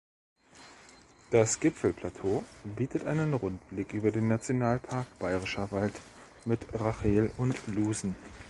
[1.29, 5.93] Das Gipfelplateau bietet einen Rundblick über den Nationalpark Bayerischer Wald
[6.43, 8.15] mit Rachel und Lusen.